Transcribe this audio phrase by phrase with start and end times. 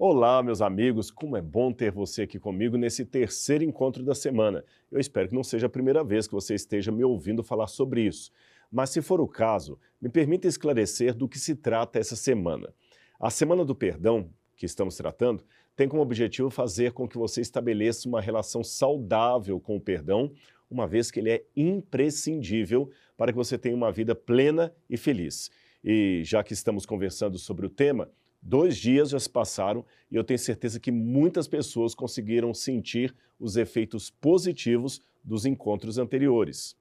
[0.00, 4.64] Olá, meus amigos, como é bom ter você aqui comigo nesse terceiro encontro da semana.
[4.92, 8.02] Eu espero que não seja a primeira vez que você esteja me ouvindo falar sobre
[8.02, 8.30] isso.
[8.70, 12.72] Mas, se for o caso, me permita esclarecer do que se trata essa semana.
[13.18, 15.42] A Semana do Perdão, que estamos tratando,
[15.74, 20.30] tem como objetivo fazer com que você estabeleça uma relação saudável com o perdão,
[20.70, 25.50] uma vez que ele é imprescindível para que você tenha uma vida plena e feliz.
[25.82, 28.08] E já que estamos conversando sobre o tema,
[28.48, 33.58] Dois dias já se passaram e eu tenho certeza que muitas pessoas conseguiram sentir os
[33.58, 36.74] efeitos positivos dos encontros anteriores.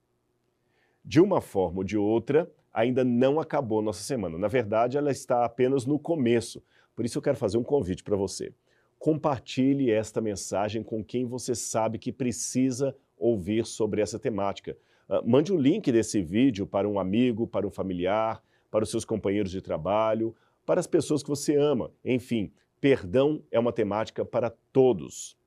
[1.04, 4.38] De uma forma ou de outra, ainda não acabou nossa semana.
[4.38, 6.64] Na verdade, ela está apenas no começo.
[6.96, 8.54] Por isso eu quero fazer um convite para você.
[8.98, 14.78] Compartilhe esta mensagem com quem você sabe que precisa ouvir sobre essa temática.
[15.10, 18.90] Uh, mande o um link desse vídeo para um amigo, para um familiar, para os
[18.90, 20.34] seus companheiros de trabalho,
[20.68, 21.90] para as pessoas que você ama.
[22.04, 25.38] Enfim, perdão é uma temática para todos.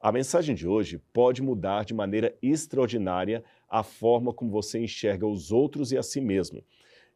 [0.00, 5.52] A mensagem de hoje pode mudar de maneira extraordinária a forma como você enxerga os
[5.52, 6.64] outros e a si mesmo.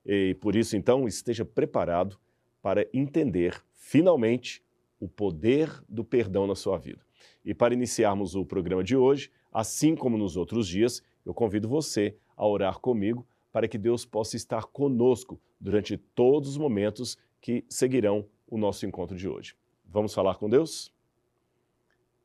[0.05, 2.19] E por isso, então, esteja preparado
[2.61, 4.63] para entender, finalmente,
[5.01, 7.01] o poder do perdão na sua vida.
[7.43, 12.17] E para iniciarmos o programa de hoje, assim como nos outros dias, eu convido você
[12.37, 18.27] a orar comigo para que Deus possa estar conosco durante todos os momentos que seguirão
[18.47, 19.55] o nosso encontro de hoje.
[19.85, 20.93] Vamos falar com Deus?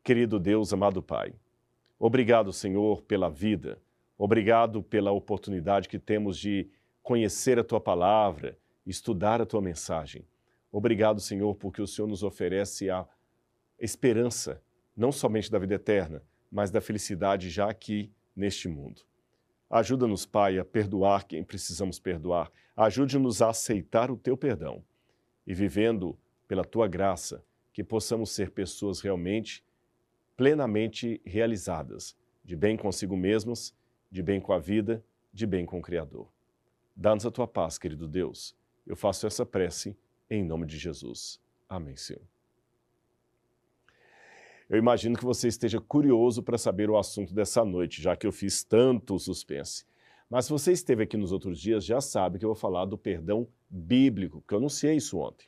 [0.04, 1.34] Querido Deus, amado Pai,
[1.98, 3.82] obrigado, Senhor, pela vida,
[4.18, 6.70] obrigado pela oportunidade que temos de
[7.02, 10.26] conhecer a Tua palavra, estudar a Tua mensagem.
[10.72, 13.08] Obrigado, Senhor, porque o Senhor nos oferece a
[13.80, 14.62] esperança,
[14.96, 19.04] não somente da vida eterna, mas da felicidade já aqui neste mundo.
[19.74, 22.52] Ajuda-nos, Pai, a perdoar quem precisamos perdoar.
[22.78, 24.84] Ajude-nos a aceitar o teu perdão
[25.48, 26.16] e, vivendo
[26.48, 27.44] pela tua graça,
[27.74, 29.66] que possamos ser pessoas realmente,
[30.38, 33.74] plenamente realizadas, de bem consigo mesmos,
[34.12, 36.32] de bem com a vida, de bem com o Criador.
[36.96, 38.56] Dá-nos a tua paz, querido Deus.
[38.86, 39.98] Eu faço essa prece
[40.30, 41.42] em nome de Jesus.
[41.68, 42.33] Amém, Senhor.
[44.74, 48.32] Eu imagino que você esteja curioso para saber o assunto dessa noite, já que eu
[48.32, 49.86] fiz tanto suspense.
[50.28, 52.98] Mas se você esteve aqui nos outros dias, já sabe que eu vou falar do
[52.98, 55.46] perdão bíblico, que eu anunciei isso ontem.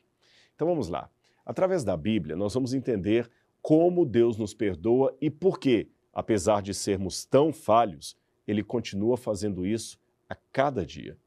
[0.54, 1.10] Então vamos lá.
[1.44, 3.28] Através da Bíblia, nós vamos entender
[3.64, 8.16] como Deus nos perdoa e por que, apesar de sermos tão falhos,
[8.48, 10.00] Ele continua fazendo isso
[10.30, 11.18] a cada dia.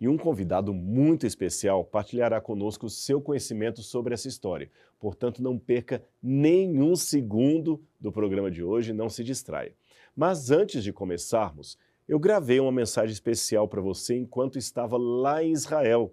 [0.00, 4.70] E um convidado muito especial partilhará conosco seu conhecimento sobre essa história.
[4.98, 9.74] Portanto, não perca nenhum segundo do programa de hoje, não se distraia.
[10.16, 11.78] Mas antes de começarmos,
[12.08, 16.12] eu gravei uma mensagem especial para você enquanto estava lá em Israel.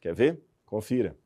[0.00, 0.40] Quer ver?
[0.64, 1.16] Confira.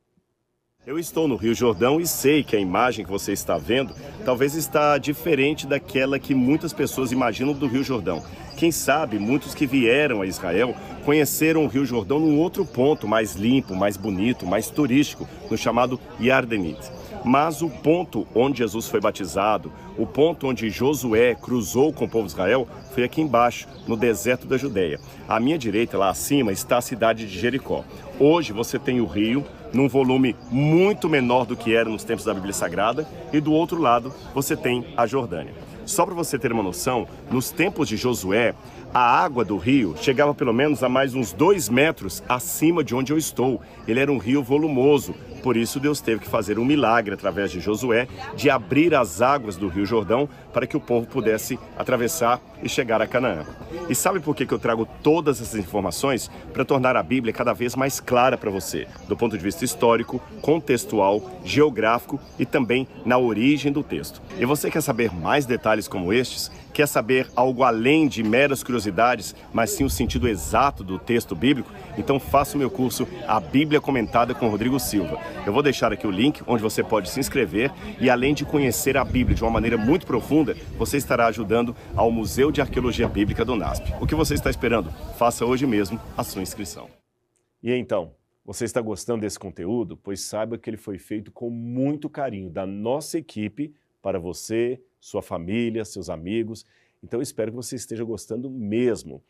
[0.84, 3.94] Eu estou no Rio Jordão e sei que a imagem que você está vendo
[4.25, 8.20] talvez está diferente daquela que muitas pessoas imaginam do Rio Jordão.
[8.56, 13.37] Quem sabe muitos que vieram a Israel conheceram o Rio Jordão num outro ponto mais
[13.37, 16.81] limpo, mais bonito, mais turístico, no chamado Yardenit.
[17.25, 22.26] Mas o ponto onde Jesus foi batizado, o ponto onde Josué cruzou com o povo
[22.26, 24.99] de Israel, foi aqui embaixo, no deserto da Judéia.
[25.28, 27.84] À minha direita, lá acima, está a cidade de Jericó.
[28.19, 32.34] Hoje você tem o rio, num volume muito menor do que era nos tempos da
[32.34, 35.54] Bíblia Sagrada, e do outro lado você tem a Jordânia.
[35.84, 38.54] Só para você ter uma noção, nos tempos de Josué,
[38.94, 43.12] a água do rio chegava pelo menos a mais uns dois metros acima de onde
[43.12, 43.60] eu estou.
[43.88, 47.60] Ele era um rio volumoso, por isso, Deus teve que fazer um milagre através de
[47.60, 48.06] Josué
[48.36, 53.02] de abrir as águas do Rio Jordão para que o povo pudesse atravessar e chegar
[53.02, 53.44] a Canaã.
[53.88, 56.30] E sabe por que eu trago todas essas informações?
[56.52, 60.20] Para tornar a Bíblia cada vez mais clara para você, do ponto de vista histórico,
[60.40, 64.22] contextual, geográfico e também na origem do texto.
[64.38, 66.50] E você quer saber mais detalhes como estes?
[66.72, 71.70] Quer saber algo além de meras curiosidades, mas sim o sentido exato do texto bíblico?
[71.98, 75.18] Então faça o meu curso A Bíblia Comentada com Rodrigo Silva.
[75.44, 77.70] Eu vou deixar aqui o link onde você pode se inscrever
[78.00, 82.10] e além de conhecer a Bíblia de uma maneira muito profunda, você estará ajudando ao
[82.10, 83.94] Museu de Arqueologia Bíblica do NASP.
[83.99, 84.93] O que você está esperando?
[85.16, 86.90] Faça hoje mesmo a sua inscrição.
[87.62, 88.14] E então,
[88.44, 89.96] você está gostando desse conteúdo?
[89.96, 95.22] Pois saiba que ele foi feito com muito carinho da nossa equipe para você, sua
[95.22, 96.66] família, seus amigos.
[97.02, 99.22] Então espero que você esteja gostando mesmo.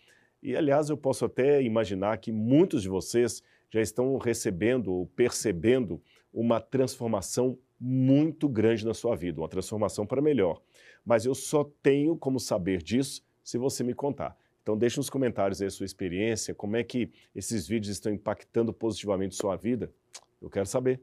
[0.42, 3.40] E aliás, eu posso até imaginar que muitos de vocês
[3.70, 6.02] já estão recebendo ou percebendo
[6.34, 10.62] uma transformação muito grande na sua vida, uma transformação para melhor.
[11.04, 14.36] Mas eu só tenho como saber disso se você me contar.
[14.62, 18.72] Então deixe nos comentários aí a sua experiência, como é que esses vídeos estão impactando
[18.72, 19.92] positivamente sua vida.
[20.40, 21.00] Eu quero saber.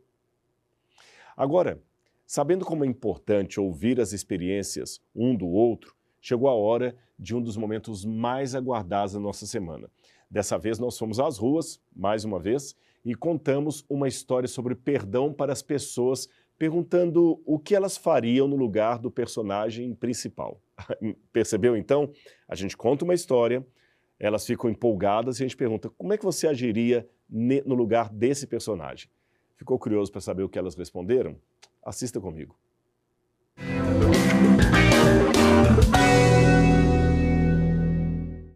[1.36, 1.82] Agora,
[2.26, 7.42] sabendo como é importante ouvir as experiências um do outro, chegou a hora de um
[7.42, 9.92] dos momentos mais aguardados da nossa semana.
[10.32, 12.74] Dessa vez nós fomos às ruas, mais uma vez,
[13.04, 18.58] e contamos uma história sobre perdão para as pessoas, perguntando o que elas fariam no
[18.58, 20.62] lugar do personagem principal.
[21.32, 22.12] Percebeu então?
[22.50, 23.66] A gente conta uma história,
[24.20, 28.46] elas ficam empolgadas e a gente pergunta como é que você agiria no lugar desse
[28.46, 29.10] personagem.
[29.56, 31.38] Ficou curioso para saber o que elas responderam?
[31.82, 32.58] Assista comigo.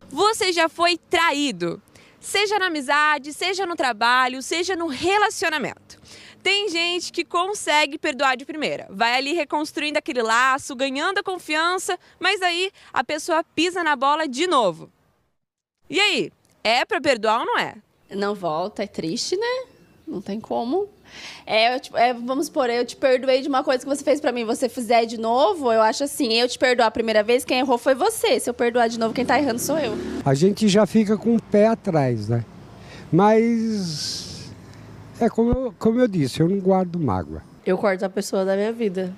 [0.10, 1.82] Você já foi traído?
[2.20, 6.03] Seja na amizade, seja no trabalho, seja no relacionamento.
[6.44, 11.98] Tem gente que consegue perdoar de primeira, vai ali reconstruindo aquele laço, ganhando a confiança,
[12.20, 14.90] mas aí a pessoa pisa na bola de novo.
[15.90, 17.76] E aí, é para perdoar ou não é?
[18.12, 19.68] Não volta, é triste, né?
[20.06, 20.90] Não tem como.
[21.46, 24.34] É, te, é, vamos supor, eu te perdoei de uma coisa que você fez para
[24.34, 27.60] mim, você fizer de novo, eu acho assim, eu te perdoar a primeira vez, quem
[27.60, 28.38] errou foi você.
[28.38, 29.94] Se eu perdoar de novo, quem tá errando sou eu.
[30.26, 32.44] A gente já fica com o pé atrás, né?
[33.12, 34.33] Mas
[35.24, 37.42] é como eu, como eu disse, eu não guardo mágoa.
[37.66, 39.14] Eu corto a pessoa da minha vida.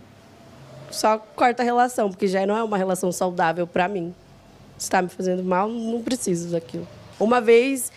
[0.92, 4.13] Só corta a relação, porque já não é uma relação saudável para mim.
[4.78, 6.88] Se tá me fazendo mal, não preciso daquilo.
[7.19, 7.92] Uma vez,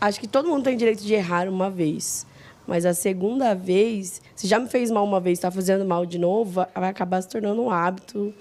[0.00, 2.26] acho que todo mundo tem direito de errar uma vez.
[2.66, 6.18] Mas a segunda vez, se já me fez mal uma vez, está fazendo mal de
[6.18, 8.32] novo, vai acabar se tornando um hábito.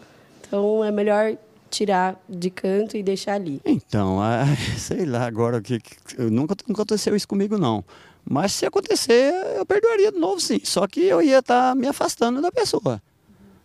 [0.41, 1.35] Então é melhor
[1.69, 3.61] tirar de canto e deixar ali.
[3.65, 4.19] Então,
[4.77, 5.79] sei lá agora que,
[6.17, 7.83] nunca, nunca aconteceu isso comigo não.
[8.23, 10.59] Mas se acontecer, eu perdoaria de novo, sim.
[10.63, 13.01] Só que eu ia estar tá me afastando da pessoa.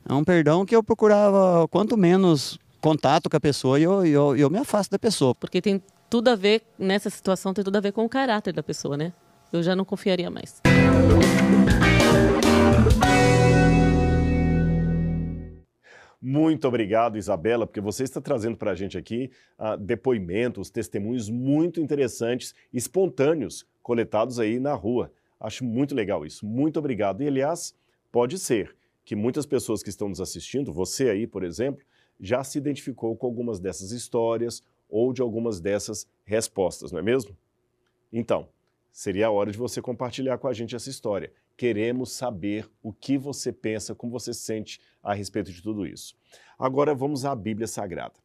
[0.08, 4.36] É um perdão que eu procurava quanto menos contato com a pessoa e eu, eu,
[4.36, 5.34] eu me afasto da pessoa.
[5.34, 8.62] Porque tem tudo a ver, nessa situação, tem tudo a ver com o caráter da
[8.62, 9.12] pessoa, né?
[9.52, 10.60] eu já não confiaria mais.
[16.20, 21.80] Muito obrigado, Isabela, porque você está trazendo para a gente aqui uh, depoimentos, testemunhos muito
[21.80, 25.10] interessantes, espontâneos, coletados aí na rua.
[25.40, 26.44] Acho muito legal isso.
[26.44, 27.22] Muito obrigado.
[27.22, 27.74] E, aliás,
[28.12, 31.82] pode ser que muitas pessoas que estão nos assistindo, você aí, por exemplo,
[32.20, 37.34] já se identificou com algumas dessas histórias ou de algumas dessas respostas, não é mesmo?
[38.12, 38.50] Então,
[38.92, 41.32] seria a hora de você compartilhar com a gente essa história.
[41.56, 46.14] Queremos saber o que você pensa, como você sente a respeito de tudo isso.
[46.58, 48.20] Agora vamos à Bíblia Sagrada.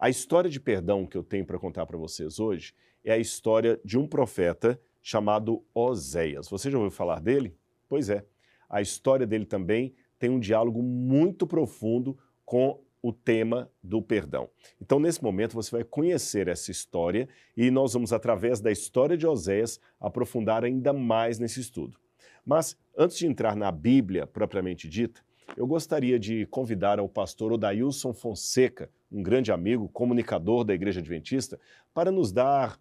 [0.00, 2.74] A história de perdão que eu tenho para contar para vocês hoje
[3.04, 6.48] é a história de um profeta chamado Oséias.
[6.48, 7.56] Você já ouviu falar dele?
[7.88, 8.24] Pois é.
[8.68, 14.50] A história dele também tem um diálogo muito profundo com o tema do perdão.
[14.82, 19.24] Então, nesse momento, você vai conhecer essa história e nós vamos, através da história de
[19.24, 21.96] Oséias, aprofundar ainda mais nesse estudo.
[22.44, 25.20] Mas, antes de entrar na Bíblia propriamente dita,
[25.56, 31.60] eu gostaria de convidar ao pastor Odailson Fonseca, um grande amigo, comunicador da Igreja Adventista,
[31.94, 32.76] para nos dar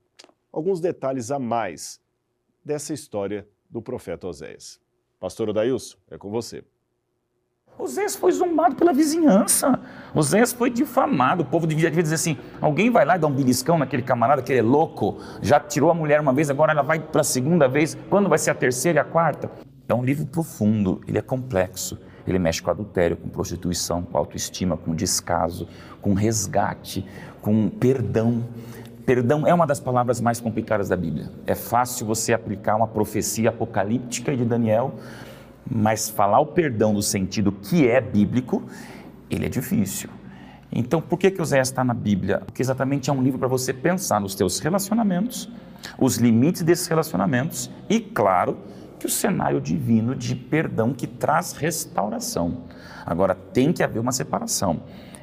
[0.51, 2.03] alguns detalhes a mais
[2.65, 4.79] dessa história do profeta Oséias.
[5.19, 6.63] Pastor Odailson, é com você.
[7.77, 9.79] Osés foi zombado pela vizinhança.
[10.13, 11.43] Osés foi difamado.
[11.43, 14.51] O povo devia dizer assim: alguém vai lá e dá um beliscão naquele camarada que
[14.51, 17.67] ele é louco, já tirou a mulher uma vez, agora ela vai para a segunda
[17.67, 17.97] vez.
[18.09, 19.51] Quando vai ser a terceira e a quarta?
[19.87, 21.99] É um livro profundo, ele é complexo.
[22.25, 25.67] Ele mexe com adultério, com prostituição, com autoestima, com descaso,
[26.01, 27.05] com resgate,
[27.39, 28.43] com perdão.
[29.05, 31.29] Perdão é uma das palavras mais complicadas da Bíblia.
[31.45, 34.95] É fácil você aplicar uma profecia apocalíptica de Daniel
[35.69, 38.63] mas falar o perdão no sentido que é bíblico,
[39.29, 40.09] ele é difícil.
[40.71, 42.41] Então, por que, que Zé está na Bíblia?
[42.45, 45.49] Porque exatamente é um livro para você pensar nos teus relacionamentos,
[45.97, 48.57] os limites desses relacionamentos e, claro,
[48.99, 52.63] que o cenário divino de perdão que traz restauração.
[53.05, 54.81] Agora, tem que haver uma separação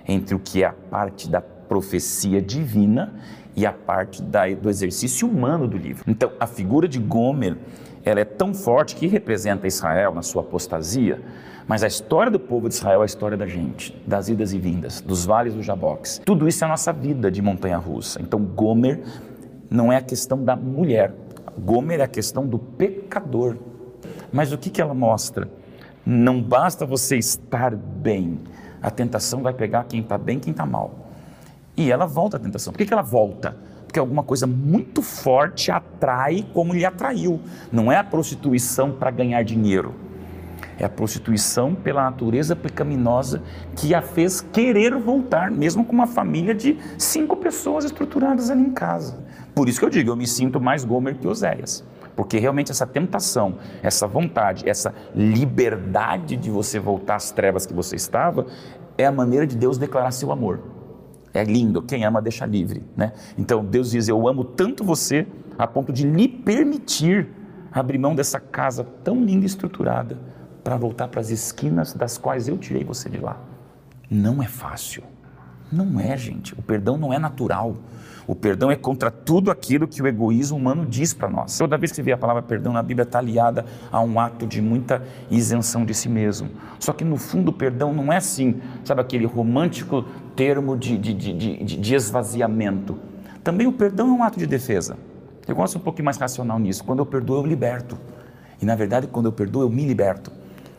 [0.09, 3.15] entre o que é a parte da profecia divina
[3.54, 6.04] e a parte da, do exercício humano do livro.
[6.06, 7.56] Então, a figura de Gomer
[8.04, 11.21] ela é tão forte que representa Israel na sua apostasia,
[11.68, 14.59] mas a história do povo de Israel é a história da gente, das idas e
[14.59, 16.21] vindas, dos vales do Jaboques.
[16.25, 18.21] Tudo isso é a nossa vida de montanha russa.
[18.21, 19.00] Então, Gomer
[19.71, 21.14] não é a questão da mulher,
[21.59, 23.56] Gomer é a questão do pecador.
[24.32, 25.49] Mas o que, que ela mostra?
[26.04, 28.40] Não basta você estar bem,
[28.82, 31.12] a tentação vai pegar quem está bem, quem está mal.
[31.76, 32.73] E ela volta à tentação.
[32.73, 33.57] Por que, que ela volta?
[33.93, 37.38] porque alguma coisa muito forte atrai como lhe atraiu.
[37.71, 39.95] Não é a prostituição para ganhar dinheiro.
[40.79, 43.43] É a prostituição pela natureza pecaminosa
[43.76, 48.73] que a fez querer voltar, mesmo com uma família de cinco pessoas estruturadas ali em
[48.73, 49.23] casa.
[49.55, 51.85] Por isso que eu digo, eu me sinto mais Gomer que Oséias.
[52.17, 57.95] Porque realmente essa tentação, essa vontade, essa liberdade de você voltar às trevas que você
[57.95, 58.47] estava,
[58.97, 60.72] é a maneira de Deus declarar seu amor.
[61.35, 63.12] É lindo, quem ama deixa livre, né?
[63.39, 65.27] Então Deus diz: Eu amo tanto você
[65.59, 67.29] a ponto de lhe permitir
[67.73, 70.19] abrir mão dessa casa tão linda e estruturada
[70.62, 73.41] para voltar para as esquinas das quais eu tirei você de lá.
[74.11, 75.03] Não é fácil.
[75.73, 76.52] Não é, gente.
[76.52, 77.76] O perdão não é natural.
[78.26, 81.57] O perdão é contra tudo aquilo que o egoísmo humano diz para nós.
[81.59, 84.61] Toda vez que vê a palavra perdão na Bíblia, está aliada a um ato de
[84.61, 86.50] muita isenção de si mesmo.
[86.79, 90.05] Só que no fundo, o perdão não é assim, sabe, aquele romântico
[90.37, 92.99] termo de, de, de, de, esvaziamento.
[93.43, 94.97] Também o perdão é um ato de defesa.
[95.49, 96.85] Eu gosto um pouquinho mais racional nisso.
[96.85, 97.99] Quando eu perdoo, eu liberto.
[98.61, 100.31] E na verdade, quando eu perdoo, eu me liberto.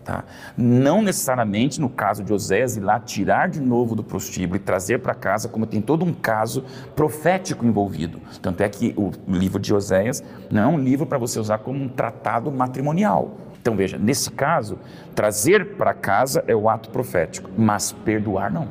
[0.03, 0.25] Tá?
[0.57, 4.99] Não necessariamente, no caso de Osés, ir lá tirar de novo do prostíbulo e trazer
[4.99, 8.19] para casa, como tem todo um caso profético envolvido.
[8.41, 11.81] Tanto é que o livro de Oséias não é um livro para você usar como
[11.81, 13.37] um tratado matrimonial.
[13.61, 14.77] Então veja, nesse caso,
[15.15, 18.67] trazer para casa é o ato profético, mas perdoar não.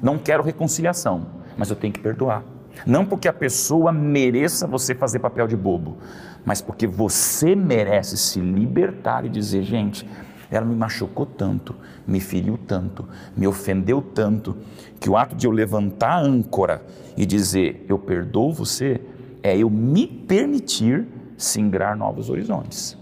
[0.00, 2.44] Não quero reconciliação, mas eu tenho que perdoar.
[2.86, 5.98] Não porque a pessoa mereça você fazer papel de bobo,
[6.44, 10.06] mas porque você merece se libertar e dizer, gente,
[10.50, 11.74] ela me machucou tanto,
[12.06, 14.56] me feriu tanto, me ofendeu tanto,
[15.00, 16.84] que o ato de eu levantar a âncora
[17.16, 19.00] e dizer, eu perdoo você,
[19.42, 22.96] é eu me permitir singrar novos horizontes.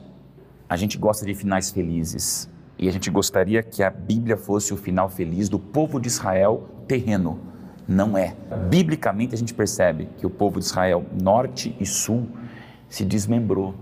[0.68, 4.76] A gente gosta de finais felizes e a gente gostaria que a Bíblia fosse o
[4.76, 7.38] final feliz do povo de Israel terreno.
[7.87, 8.34] Não é.
[8.70, 12.26] Biblicamente a gente percebe que o povo de Israel, norte e sul,
[12.92, 13.75] se desmembrou.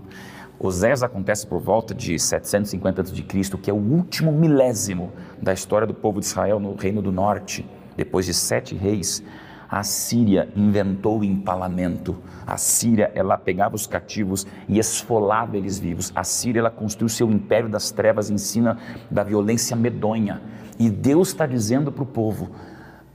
[0.57, 5.93] Osés acontece por volta de 750 a.C., que é o último milésimo da história do
[5.93, 7.67] povo de Israel no Reino do Norte.
[7.97, 9.21] Depois de sete reis,
[9.69, 12.17] a Síria inventou o empalamento.
[12.47, 16.11] A Síria, ela pegava os cativos e esfolava eles vivos.
[16.15, 18.77] A Síria, ela construiu seu império das trevas em cima
[19.09, 20.41] da violência medonha.
[20.79, 22.51] E Deus está dizendo para o povo: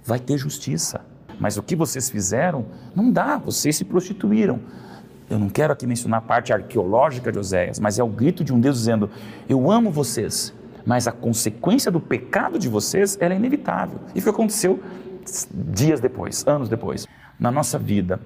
[0.05, 1.01] vai ter justiça.
[1.39, 4.61] Mas o que vocês fizeram não dá, vocês se prostituíram.
[5.29, 8.53] Eu não quero aqui mencionar a parte arqueológica de Oséias, mas é o grito de
[8.53, 9.11] um Deus dizendo:
[9.49, 10.55] Eu amo vocês,
[10.85, 13.99] mas a consequência do pecado de vocês é inevitável.
[14.15, 14.81] E foi o que aconteceu
[15.53, 17.07] dias depois, anos depois.
[17.39, 18.21] Na nossa vida,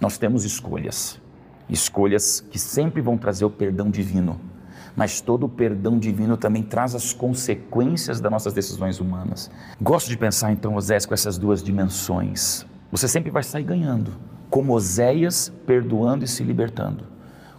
[0.00, 1.20] nós temos escolhas.
[1.68, 4.40] Escolhas que sempre vão trazer o perdão divino.
[4.96, 9.48] Mas todo o perdão divino também traz as consequências das nossas decisões humanas.
[9.80, 12.66] Gosto de pensar então, Oséias, com essas duas dimensões.
[12.90, 14.10] Você sempre vai sair ganhando
[14.50, 17.06] como Oséias perdoando e se libertando,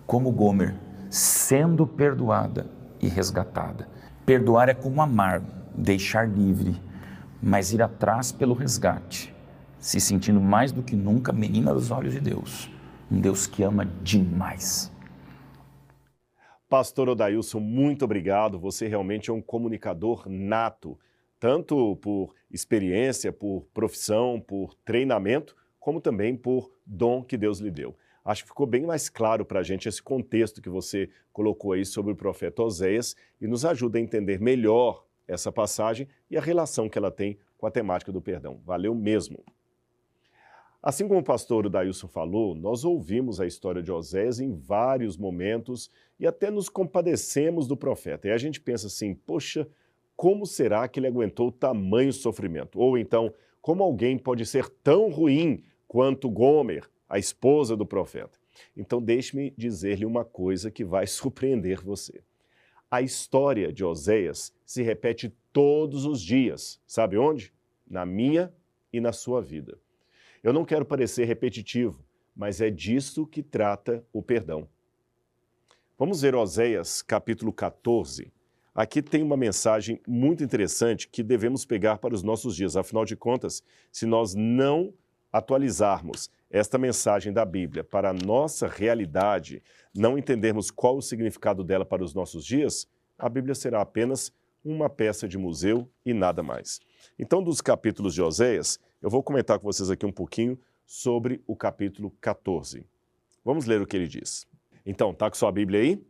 [0.06, 0.76] como Gomer
[1.10, 2.68] sendo perdoada
[3.02, 3.88] e resgatada.
[4.26, 5.42] Perdoar é como amar,
[5.74, 6.80] deixar livre,
[7.42, 9.34] mas ir atrás pelo resgate,
[9.80, 12.70] se sentindo mais do que nunca menina dos olhos de Deus,
[13.10, 14.92] um Deus que ama demais.
[16.70, 18.58] Pastor Odailson, muito obrigado.
[18.60, 20.98] Você realmente é um comunicador nato,
[21.38, 27.94] tanto por experiência, por profissão, por treinamento, como também por dom que Deus lhe deu.
[28.24, 31.84] Acho que ficou bem mais claro para a gente esse contexto que você colocou aí
[31.84, 36.88] sobre o profeta Oséias e nos ajuda a entender melhor essa passagem e a relação
[36.88, 38.62] que ela tem com a temática do perdão.
[38.64, 39.44] Valeu mesmo!
[40.84, 45.90] Assim como o pastor Dailson falou, nós ouvimos a história de Oséias em vários momentos
[46.20, 48.28] e até nos compadecemos do profeta.
[48.28, 49.68] E a gente pensa assim, poxa,
[50.16, 52.80] como será que ele aguentou tamanho sofrimento?
[52.80, 58.40] Ou então, como alguém pode ser tão ruim quanto Gomer, a esposa do profeta.
[58.78, 62.24] Então, deixe-me dizer-lhe uma coisa que vai surpreender você.
[62.90, 66.80] A história de Oséias se repete todos os dias.
[66.88, 67.54] Sabe onde?
[67.86, 68.54] Na minha
[68.94, 69.78] e na sua vida.
[70.42, 72.02] Eu não quero parecer repetitivo,
[72.34, 74.70] mas é disso que trata o perdão.
[76.00, 78.32] Vamos ver Oséias, capítulo 14.
[78.74, 82.78] Aqui tem uma mensagem muito interessante que devemos pegar para os nossos dias.
[82.78, 84.94] Afinal de contas, se nós não
[85.32, 89.64] atualizarmos esta mensagem da Bíblia para a nossa realidade,
[89.96, 94.34] não entendermos qual o significado dela para os nossos dias, a Bíblia será apenas
[94.64, 96.80] uma peça de museu e nada mais.
[97.18, 101.56] Então, dos capítulos de Oséias, eu vou comentar com vocês aqui um pouquinho sobre o
[101.56, 102.86] capítulo 14.
[103.44, 104.46] Vamos ler o que ele diz.
[104.86, 106.06] Então, tá com sua Bíblia aí?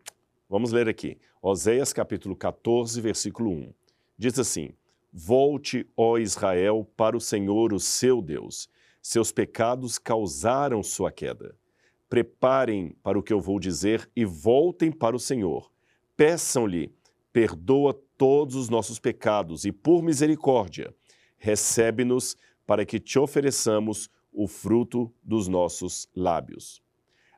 [0.50, 1.18] Vamos ler aqui.
[1.42, 3.74] Oséias capítulo 14, versículo 1.
[4.18, 4.74] Diz assim:
[5.14, 8.68] Volte, ó Israel, para o Senhor, o seu Deus
[9.02, 11.56] seus pecados causaram sua queda.
[12.08, 15.72] Preparem para o que eu vou dizer e voltem para o Senhor.
[16.16, 16.94] Peçam-lhe,
[17.32, 20.94] perdoa todos os nossos pecados e, por misericórdia,
[21.38, 22.36] recebe-nos
[22.68, 26.82] para que te ofereçamos o fruto dos nossos lábios.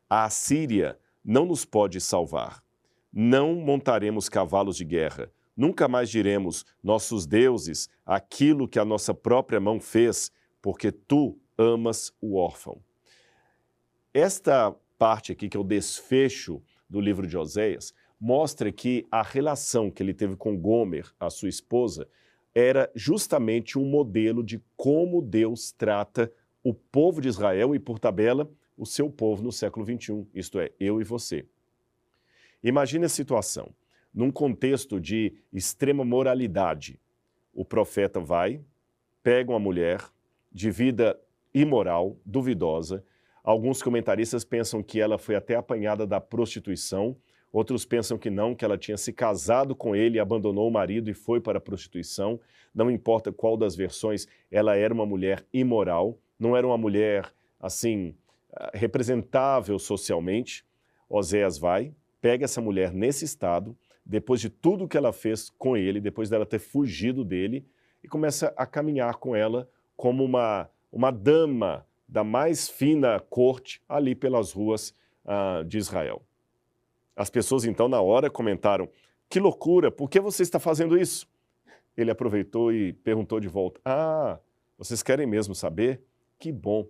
[0.10, 2.64] A Assíria não nos pode salvar.
[3.12, 5.32] Não montaremos cavalos de guerra.
[5.56, 12.14] Nunca mais diremos, nossos deuses, aquilo que a nossa própria mão fez, porque tu amas
[12.22, 12.80] o órfão.
[14.14, 19.90] Esta parte aqui, que é o desfecho do livro de Oséias, mostra que a relação
[19.90, 22.08] que ele teve com Gomer, a sua esposa,
[22.54, 26.32] era justamente um modelo de como Deus trata
[26.64, 30.72] o povo de Israel e, por tabela, o seu povo no século XXI, isto é,
[30.80, 31.46] eu e você.
[32.64, 33.74] Imagine a situação.
[34.14, 37.00] Num contexto de extrema moralidade,
[37.54, 38.62] o profeta vai,
[39.22, 40.02] pega uma mulher
[40.52, 41.20] de vida
[41.54, 43.04] imoral, duvidosa.
[43.44, 47.16] Alguns comentaristas pensam que ela foi até apanhada da prostituição,
[47.52, 51.14] outros pensam que não, que ela tinha se casado com ele, abandonou o marido e
[51.14, 52.40] foi para a prostituição.
[52.74, 58.16] Não importa qual das versões, ela era uma mulher imoral, não era uma mulher assim
[58.54, 60.66] ah, representável socialmente.
[61.10, 66.02] Oséias vai, pega essa mulher nesse estado, depois de tudo que ela fez com ele,
[66.02, 67.66] depois dela ter fugido dele,
[68.04, 74.14] e começa a caminhar com ela como uma, uma dama da mais fina corte ali
[74.14, 74.94] pelas ruas
[75.26, 76.22] uh, de Israel.
[77.16, 78.88] As pessoas então, na hora, comentaram:
[79.28, 81.28] Que loucura, por que você está fazendo isso?
[81.98, 84.40] Ele aproveitou e perguntou de volta: Ah,
[84.78, 86.00] vocês querem mesmo saber?
[86.38, 86.88] Que bom,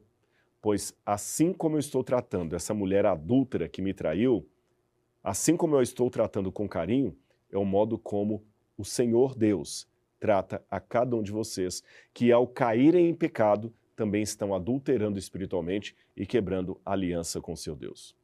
[0.62, 4.46] pois assim como eu estou tratando essa mulher adúltera que me traiu,
[5.24, 7.16] assim como eu estou tratando com carinho,
[7.50, 8.44] é o modo como
[8.78, 9.88] o Senhor Deus
[10.20, 11.84] trata a cada um de vocês,
[12.14, 18.16] que ao caírem em pecado, também estão adulterando espiritualmente e quebrando aliança com seu Deus.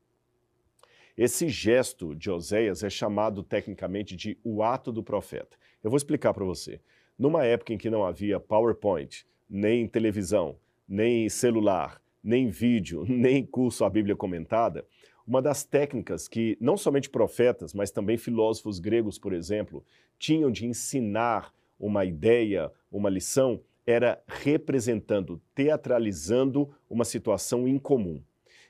[1.17, 5.57] Esse gesto de Oséias é chamado tecnicamente de o ato do profeta.
[5.83, 6.79] Eu vou explicar para você.
[7.17, 10.55] Numa época em que não havia PowerPoint, nem televisão,
[10.87, 14.85] nem celular, nem vídeo, nem curso à Bíblia comentada,
[15.27, 19.85] uma das técnicas que não somente profetas, mas também filósofos gregos, por exemplo,
[20.17, 28.21] tinham de ensinar uma ideia, uma lição, era representando, teatralizando uma situação incomum.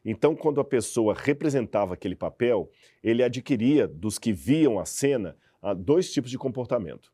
[0.06, 2.72] Então, quando a pessoa representava aquele papel,
[3.04, 7.12] ele adquiria, dos que viam a cena, ah, dois tipos de comportamento.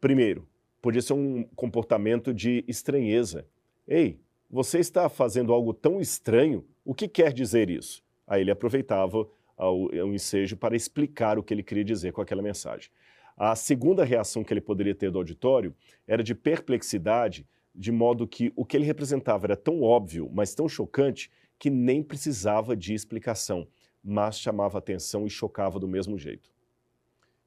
[0.00, 0.48] Primeiro,
[0.82, 3.46] podia ser um comportamento de estranheza.
[3.86, 4.18] Ei,
[4.50, 8.02] você está fazendo algo tão estranho, o que quer dizer isso?
[8.26, 12.42] Aí ele aproveitava ah, o ensejo para explicar o que ele queria dizer com aquela
[12.42, 12.90] mensagem.
[13.38, 15.72] A segunda reação que ele poderia ter do auditório
[16.08, 20.68] era de perplexidade, de modo que o que ele representava era tão óbvio, mas tão
[20.68, 23.68] chocante, que nem precisava de explicação,
[24.02, 26.50] mas chamava atenção e chocava do mesmo jeito.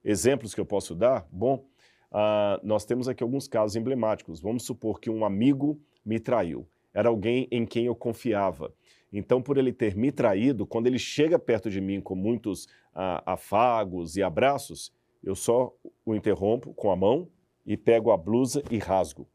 [0.02, 1.28] Exemplos que eu posso dar?
[1.30, 1.66] Bom,
[2.10, 4.40] uh, nós temos aqui alguns casos emblemáticos.
[4.40, 6.66] Vamos supor que um amigo me traiu.
[6.94, 8.74] Era alguém em quem eu confiava.
[9.12, 13.22] Então, por ele ter me traído, quando ele chega perto de mim com muitos uh,
[13.26, 15.74] afagos e abraços, eu só
[16.06, 17.28] o interrompo com a mão
[17.66, 19.28] e pego a blusa e rasgo.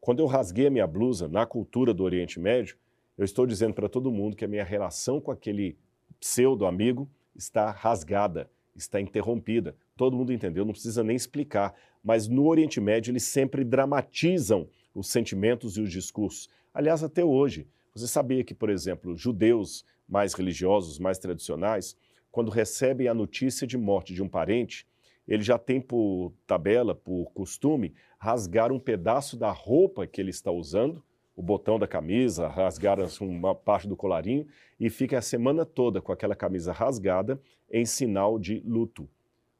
[0.00, 2.76] Quando eu rasguei a minha blusa na cultura do Oriente Médio,
[3.18, 5.76] eu estou dizendo para todo mundo que a minha relação com aquele
[6.18, 9.76] pseudo amigo está rasgada, está interrompida.
[9.96, 11.74] Todo mundo entendeu, não precisa nem explicar.
[12.02, 16.48] Mas no Oriente Médio eles sempre dramatizam os sentimentos e os discursos.
[16.72, 17.68] Aliás, até hoje.
[17.94, 21.96] Você sabia que, por exemplo, judeus mais religiosos, mais tradicionais,
[22.30, 24.86] quando recebem a notícia de morte de um parente,
[25.30, 30.50] ele já tem por tabela, por costume, rasgar um pedaço da roupa que ele está
[30.50, 31.00] usando,
[31.36, 34.44] o botão da camisa, rasgar uma parte do colarinho
[34.78, 37.40] e fica a semana toda com aquela camisa rasgada
[37.70, 39.08] em sinal de luto.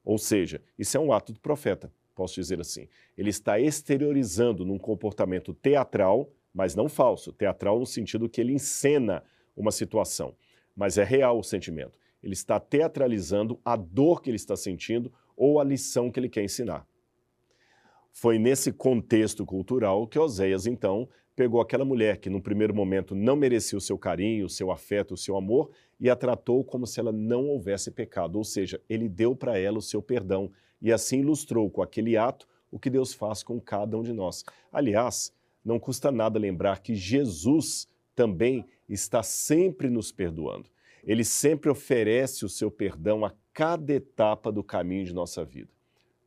[0.03, 2.89] Ou seja, isso é um ato do profeta, posso dizer assim.
[3.17, 9.23] Ele está exteriorizando num comportamento teatral, mas não falso, teatral no sentido que ele encena
[9.55, 10.35] uma situação,
[10.75, 11.97] mas é real o sentimento.
[12.21, 16.43] Ele está teatralizando a dor que ele está sentindo ou a lição que ele quer
[16.43, 16.85] ensinar.
[18.11, 23.35] Foi nesse contexto cultural que Oséias, então, pegou aquela mulher que, no primeiro momento, não
[23.35, 26.99] merecia o seu carinho, o seu afeto, o seu amor, e a tratou como se
[26.99, 31.21] ela não houvesse pecado, ou seja, ele deu para ela o seu perdão e assim
[31.21, 34.45] ilustrou com aquele ato o que Deus faz com cada um de nós.
[34.71, 35.33] Aliás,
[35.65, 40.69] não custa nada lembrar que Jesus também está sempre nos perdoando.
[41.03, 45.69] Ele sempre oferece o seu perdão a cada etapa do caminho de nossa vida.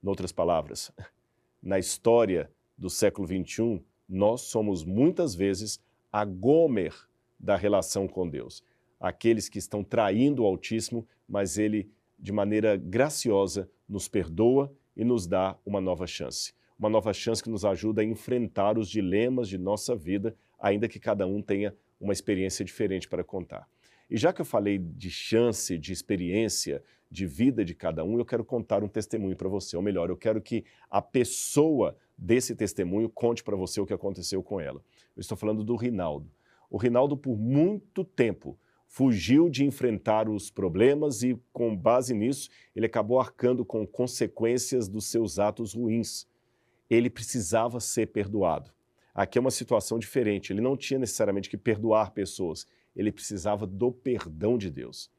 [0.02, 0.92] Em outras palavras,
[1.62, 5.80] na história do século XXI, nós somos muitas vezes
[6.12, 6.94] a Gomer
[7.38, 8.62] da relação com Deus.
[9.00, 15.26] Aqueles que estão traindo o Altíssimo, mas Ele, de maneira graciosa, nos perdoa e nos
[15.26, 16.52] dá uma nova chance.
[16.78, 20.98] Uma nova chance que nos ajuda a enfrentar os dilemas de nossa vida, ainda que
[20.98, 23.68] cada um tenha uma experiência diferente para contar.
[24.10, 28.24] E já que eu falei de chance, de experiência, de vida de cada um, eu
[28.24, 29.76] quero contar um testemunho para você.
[29.76, 34.42] Ou melhor, eu quero que a pessoa desse testemunho conte para você o que aconteceu
[34.42, 34.82] com ela.
[35.16, 36.30] Eu estou falando do Rinaldo.
[36.68, 42.86] O Rinaldo, por muito tempo, fugiu de enfrentar os problemas e, com base nisso, ele
[42.86, 46.26] acabou arcando com consequências dos seus atos ruins.
[46.90, 48.72] Ele precisava ser perdoado.
[49.14, 50.52] Aqui é uma situação diferente.
[50.52, 55.10] Ele não tinha necessariamente que perdoar pessoas, ele precisava do perdão de Deus.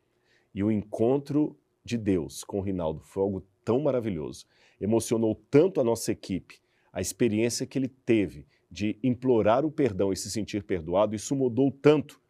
[0.54, 4.46] E o encontro de Deus com o Rinaldo foi algo tão maravilhoso,
[4.80, 6.60] emocionou tanto a nossa equipe,
[6.92, 11.72] a experiência que ele teve de implorar o perdão e se sentir perdoado, isso mudou
[11.72, 12.22] tanto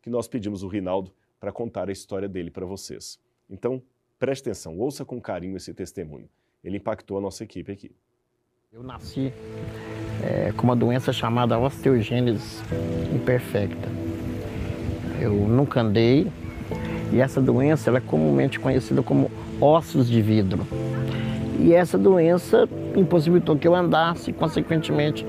[0.00, 3.20] que nós pedimos o Rinaldo para contar a história dele para vocês.
[3.48, 3.82] Então,
[4.18, 6.28] preste atenção, ouça com carinho esse testemunho.
[6.62, 7.94] Ele impactou a nossa equipe aqui.
[8.72, 9.32] Eu nasci
[10.24, 12.62] é, com uma doença chamada osteogênese
[13.14, 13.88] imperfecta.
[15.22, 16.26] Eu nunca andei
[17.12, 19.30] e essa doença ela é comumente conhecida como
[19.60, 20.66] ossos de vidro.
[21.60, 25.24] E essa doença impossibilitou que eu andasse, e, consequentemente,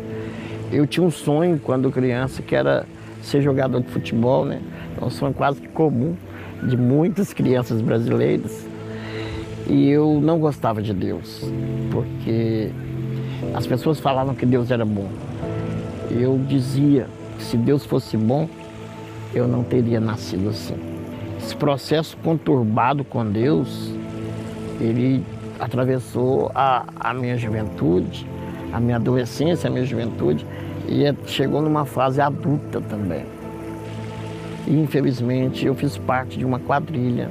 [0.71, 2.87] eu tinha um sonho quando criança que era
[3.21, 4.59] ser jogador de futebol, né?
[4.99, 6.15] É um sonho quase que comum
[6.63, 8.65] de muitas crianças brasileiras.
[9.67, 11.43] E eu não gostava de Deus,
[11.91, 12.71] porque
[13.53, 15.07] as pessoas falavam que Deus era bom.
[16.09, 17.05] Eu dizia
[17.37, 18.49] que se Deus fosse bom,
[19.33, 20.75] eu não teria nascido assim.
[21.37, 23.91] Esse processo conturbado com Deus,
[24.79, 25.23] ele
[25.59, 28.25] atravessou a, a minha juventude,
[28.71, 30.45] a minha adolescência, a minha juventude,
[30.87, 33.25] e é, chegou numa fase adulta também.
[34.67, 37.29] E infelizmente eu fiz parte de uma quadrilha.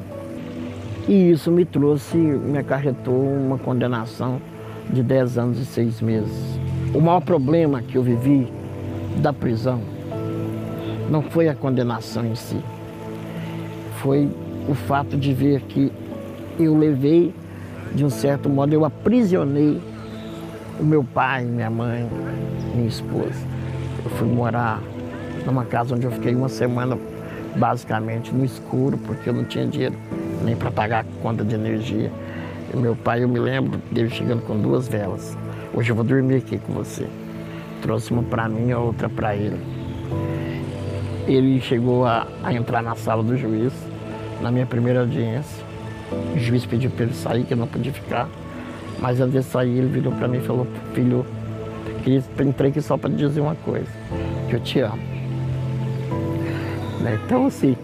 [1.08, 4.40] E isso me trouxe, me acarretou uma condenação
[4.90, 6.60] de 10 anos e 6 meses.
[6.94, 8.46] O maior problema que eu vivi
[9.16, 9.80] da prisão
[11.10, 12.60] não foi a condenação em si,
[14.02, 14.28] foi
[14.68, 15.92] o fato de ver que
[16.58, 17.34] eu levei,
[17.94, 19.80] de um certo modo, eu aprisionei
[20.78, 22.08] o meu pai, minha mãe,
[22.74, 23.52] minha esposa.
[24.04, 24.80] Eu fui morar
[25.46, 26.98] numa casa onde eu fiquei uma semana
[27.56, 29.94] basicamente no escuro, porque eu não tinha dinheiro
[30.44, 32.10] nem para pagar a conta de energia.
[32.72, 35.36] E meu pai, eu me lembro dele chegando com duas velas.
[35.74, 37.06] Hoje eu vou dormir aqui com você.
[37.82, 39.58] Trouxe uma para mim e outra para ele.
[41.26, 43.72] Ele chegou a, a entrar na sala do juiz,
[44.40, 45.64] na minha primeira audiência.
[46.34, 48.28] O juiz pediu para ele sair, que eu não podia ficar.
[48.98, 51.24] Mas antes de sair, ele virou para mim e falou, filho,
[52.40, 53.88] entrei aqui só para te dizer uma coisa,
[54.48, 55.02] que eu te amo.
[57.00, 57.18] Né?
[57.24, 57.76] Então, assim,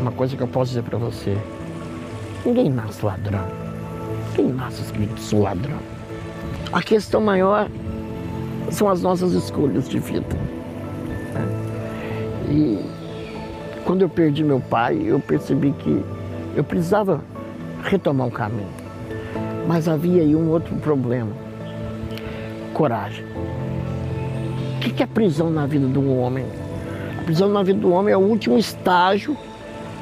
[0.00, 1.36] uma coisa que eu posso dizer para você,
[2.44, 3.46] ninguém nasce ladrão.
[4.34, 5.78] Quem nasce escrito ladrão?
[6.72, 7.68] A questão maior
[8.76, 10.36] são as nossas escolhas de vida.
[11.32, 11.46] Né?
[12.50, 12.86] E
[13.86, 16.04] quando eu perdi meu pai, eu percebi que
[16.54, 17.22] eu precisava
[17.82, 18.68] retomar um caminho.
[19.66, 21.30] Mas havia aí um outro problema:
[22.74, 23.24] coragem.
[24.76, 26.44] O que é prisão na vida de um homem?
[27.18, 29.34] A prisão na vida do homem é o último estágio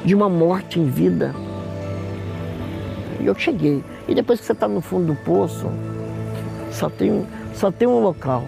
[0.03, 1.33] de uma morte em vida.
[3.21, 3.81] E eu cheguei.
[4.05, 5.65] E depois que você está no fundo do poço,
[6.71, 8.43] só tem, só tem um local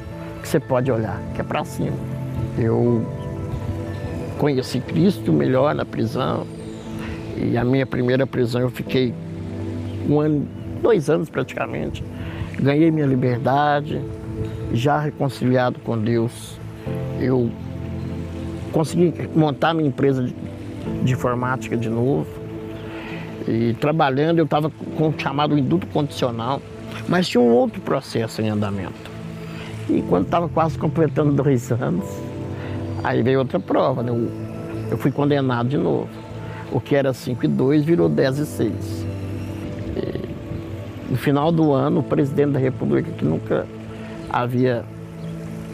[0.48, 1.98] que você pode olhar, que é para cima.
[2.58, 3.06] Eu
[4.38, 6.48] conheci Cristo melhor na prisão.
[7.36, 9.14] E a minha primeira prisão eu fiquei
[10.10, 10.48] um ano,
[10.82, 12.04] dois anos praticamente.
[12.60, 14.02] Ganhei minha liberdade,
[14.74, 16.58] já reconciliado com Deus.
[17.20, 17.52] Eu
[18.72, 20.34] consegui montar minha empresa de,
[21.04, 22.28] de informática de novo.
[23.48, 26.62] E trabalhando, eu estava com o chamado induto condicional,
[27.08, 29.07] mas tinha um outro processo em andamento.
[29.90, 32.06] E quando estava quase completando dois anos,
[33.04, 34.12] aí veio outra prova, né?
[34.92, 36.10] eu, fui condenado de novo.
[36.72, 39.06] O que era 5 e 2 virou 10 e 6.
[39.96, 43.66] E, no final do ano, o presidente da República, que nunca
[44.30, 44.84] havia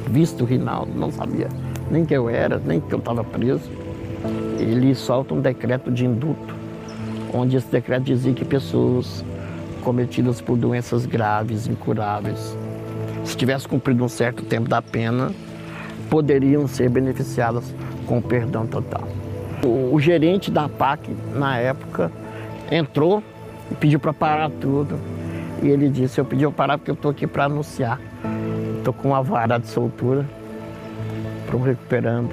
[0.07, 1.47] visto o Rinaldo, não sabia
[1.93, 3.69] nem que eu era, nem que eu estava preso,
[4.59, 6.55] ele solta um decreto de induto,
[7.33, 9.23] onde esse decreto dizia que pessoas
[9.83, 12.57] cometidas por doenças graves, incuráveis,
[13.23, 15.31] se tivesse cumprido um certo tempo da pena,
[16.09, 17.73] poderiam ser beneficiadas
[18.05, 19.07] com perdão total.
[19.63, 22.11] O, o gerente da PAC, na época,
[22.71, 23.23] entrou
[23.71, 24.99] e pediu para parar tudo.
[25.61, 27.99] E ele disse, eu pedi para parar porque eu estou aqui para anunciar.
[28.77, 30.25] Estou com uma vara de soltura
[31.47, 32.31] para recuperando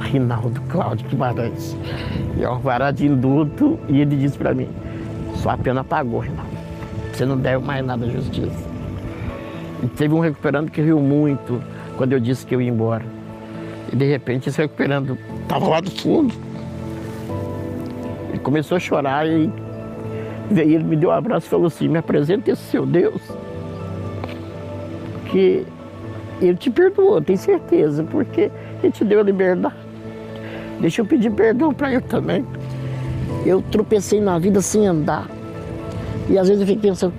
[0.00, 1.76] Rinaldo Cláudio Guimarães.
[2.36, 4.68] E é uma vara de indulto e ele disse para mim,
[5.36, 6.58] sua pena pagou, Rinaldo.
[7.12, 8.67] Você não deve mais nada à justiça.
[9.96, 11.62] Teve um recuperando que riu muito
[11.96, 13.04] quando eu disse que eu ia embora.
[13.92, 16.34] E de repente, se recuperando, estava lá do fundo.
[18.30, 19.50] Ele começou a chorar e
[20.50, 23.22] veio, ele me deu um abraço e falou assim, me apresenta esse seu Deus.
[25.30, 25.64] Que
[26.40, 28.50] ele te perdoou, tenho certeza, porque
[28.82, 29.74] ele te deu a liberdade.
[30.80, 32.44] Deixa eu pedir perdão para ele também.
[33.44, 35.28] Eu tropecei na vida sem andar.
[36.28, 37.14] E às vezes eu fico pensando,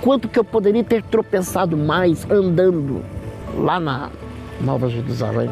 [0.00, 3.02] quanto que eu poderia ter tropeçado mais andando
[3.56, 4.10] lá na
[4.60, 5.50] Nova Jerusalém?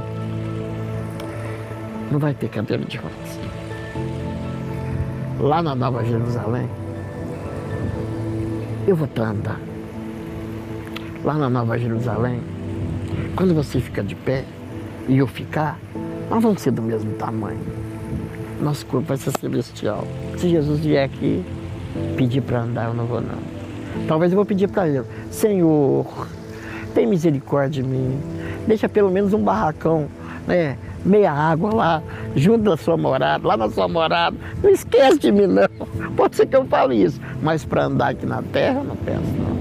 [2.11, 3.39] Não vai ter cadeira de rodas.
[5.41, 6.69] Lá na Nova Jerusalém,
[8.87, 9.61] eu vou para andar.
[11.25, 12.41] Lá na Nova Jerusalém,
[13.35, 14.45] quando você fica de pé
[15.09, 15.79] e eu ficar,
[16.31, 17.61] nós vamos ser do mesmo tamanho.
[18.61, 20.07] Nosso corpo vai ser celestial.
[20.37, 21.45] Se Jesus vier aqui
[22.17, 23.64] pedir para andar, eu não vou não.
[24.07, 26.07] Talvez eu vou pedir para ele, Senhor,
[26.95, 28.19] tem misericórdia de mim.
[28.67, 30.07] Deixa pelo menos um barracão,
[30.47, 30.77] né?
[31.05, 32.03] Meia água lá,
[32.35, 34.37] junto da sua morada, lá na sua morada.
[34.63, 35.69] Não esquece de mim, não.
[36.17, 39.21] Pode ser que eu fale isso, mas para andar aqui na terra, eu não penso,
[39.39, 39.54] não.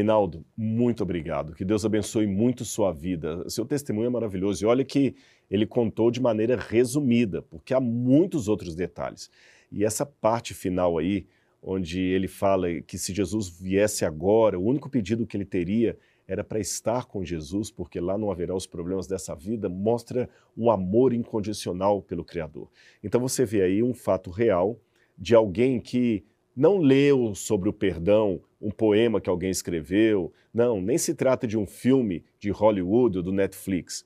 [0.00, 1.54] Rinaldo, muito obrigado.
[1.54, 3.48] Que Deus abençoe muito sua vida.
[3.50, 4.64] Seu testemunho é maravilhoso.
[4.64, 5.14] E olha que
[5.50, 9.30] ele contou de maneira resumida, porque há muitos outros detalhes.
[9.70, 11.26] E essa parte final aí,
[11.62, 16.42] onde ele fala que se Jesus viesse agora, o único pedido que ele teria era
[16.42, 21.12] para estar com Jesus, porque lá não haverá os problemas dessa vida, mostra um amor
[21.12, 22.70] incondicional pelo Criador.
[23.04, 24.78] Então você vê aí um fato real
[25.18, 26.24] de alguém que
[26.56, 31.56] não leu sobre o perdão um poema que alguém escreveu, não, nem se trata de
[31.56, 34.04] um filme de Hollywood ou do Netflix.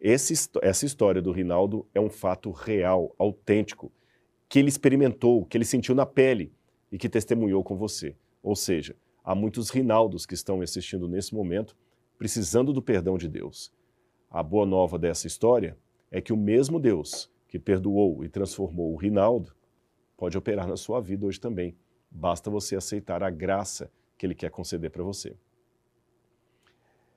[0.00, 3.92] Esse, essa história do Rinaldo é um fato real, autêntico,
[4.48, 6.52] que ele experimentou, que ele sentiu na pele
[6.90, 8.16] e que testemunhou com você.
[8.42, 11.76] Ou seja, há muitos Rinaldos que estão assistindo nesse momento
[12.18, 13.72] precisando do perdão de Deus.
[14.30, 15.76] A boa nova dessa história
[16.10, 19.52] é que o mesmo Deus que perdoou e transformou o Rinaldo
[20.22, 21.74] pode operar na sua vida hoje também.
[22.08, 25.34] Basta você aceitar a graça que Ele quer conceder para você.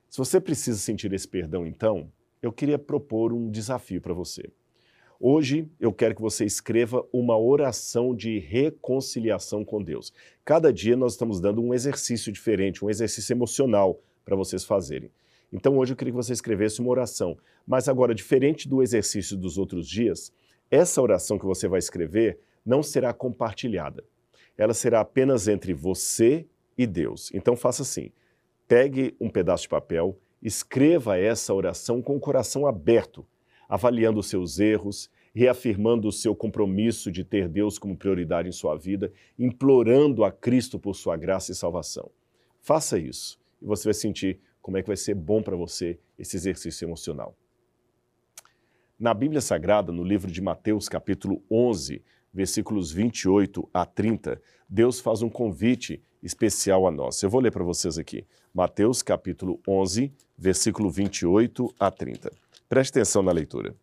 [0.08, 2.10] Se você precisa sentir esse perdão, então,
[2.42, 4.50] eu queria propor um desafio para você.
[5.20, 10.12] Hoje eu quero que você escreva uma oração de reconciliação com Deus.
[10.44, 15.12] Cada dia nós estamos dando um exercício diferente, um exercício emocional para vocês fazerem.
[15.52, 17.38] Então hoje eu queria que você escrevesse uma oração.
[17.64, 20.32] Mas agora, diferente do exercício dos outros dias,
[20.68, 24.04] essa oração que você vai escrever não será compartilhada.
[24.58, 27.30] Ela será apenas entre você e Deus.
[27.32, 28.10] Então faça assim:
[28.66, 33.24] pegue um pedaço de papel, escreva essa oração com o coração aberto,
[33.68, 38.76] avaliando os seus erros, reafirmando o seu compromisso de ter Deus como prioridade em sua
[38.76, 42.10] vida, implorando a Cristo por sua graça e salvação.
[42.60, 46.36] Faça isso e você vai sentir como é que vai ser bom para você esse
[46.36, 47.36] exercício emocional.
[48.98, 52.02] Na Bíblia Sagrada, no livro de Mateus, capítulo 11,
[52.36, 57.22] versículos 28 a 30, Deus faz um convite especial a nós.
[57.22, 58.26] Eu vou ler para vocês aqui.
[58.52, 62.30] Mateus capítulo 11, versículo 28 a 30.
[62.68, 63.74] Preste atenção na leitura.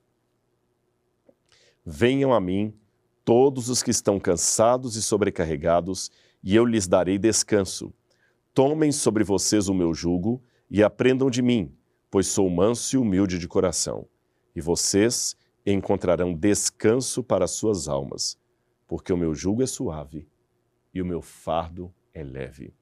[1.83, 2.71] Venham a mim
[3.25, 6.11] todos os que estão cansados e sobrecarregados,
[6.43, 7.91] e eu lhes darei descanso.
[8.53, 10.39] Tomem sobre vocês o meu jugo
[10.69, 11.73] e aprendam de mim,
[12.11, 14.05] pois sou manso e humilde de coração,
[14.55, 15.35] e vocês
[15.65, 18.37] encontrarão descanso para as suas almas
[18.93, 20.27] porque o meu jugo é suave
[20.93, 22.75] e o meu fardo é leve.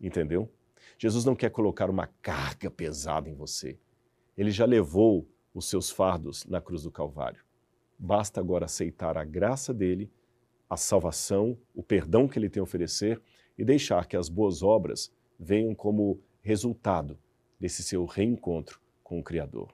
[0.00, 0.52] Entendeu?
[0.98, 3.78] Jesus não quer colocar uma carga pesada em você.
[4.36, 7.44] Ele já levou os seus fardos na cruz do Calvário.
[7.96, 10.10] Basta agora aceitar a graça dele,
[10.68, 13.22] a salvação, o perdão que ele tem a oferecer
[13.56, 17.16] e deixar que as boas obras venham como resultado
[17.60, 19.72] desse seu reencontro com o Criador.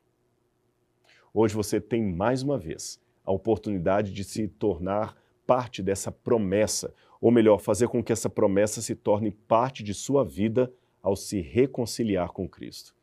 [1.33, 5.19] Hoje você tem mais uma vez a oportunidade de se tornar
[5.51, 10.25] parte dessa promessa, ou melhor, fazer com que essa promessa se torne parte de sua
[10.25, 12.95] vida ao se reconciliar com Cristo.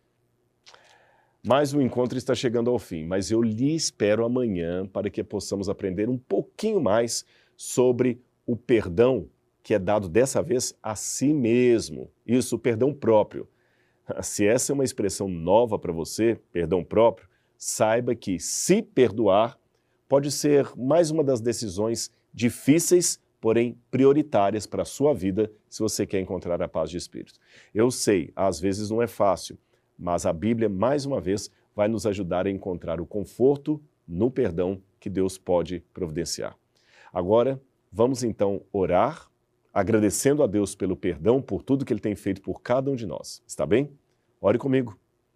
[1.45, 5.67] Mais um encontro está chegando ao fim, mas eu lhe espero amanhã para que possamos
[5.67, 7.25] aprender um pouquinho mais
[7.57, 9.27] sobre o perdão
[9.61, 12.09] que é dado dessa vez a si mesmo.
[12.25, 13.45] Isso, o perdão próprio.
[14.23, 19.59] Se essa é uma expressão nova para você, perdão próprio, saiba que se perdoar
[20.07, 26.05] pode ser mais uma das decisões difíceis, porém prioritárias para a sua vida, se você
[26.05, 27.39] quer encontrar a paz de espírito.
[27.73, 29.57] Eu sei, às vezes não é fácil,
[29.97, 34.81] mas a Bíblia, mais uma vez, vai nos ajudar a encontrar o conforto no perdão
[34.99, 36.57] que Deus pode providenciar.
[37.13, 37.61] Agora,
[37.91, 39.29] vamos então orar,
[39.73, 43.05] agradecendo a Deus pelo perdão, por tudo que Ele tem feito por cada um de
[43.05, 43.43] nós.
[43.45, 43.91] Está bem?
[44.41, 44.97] Ore comigo.